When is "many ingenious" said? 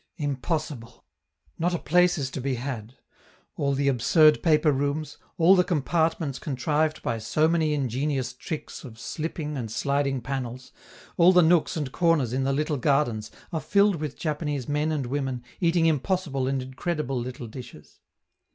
7.47-8.33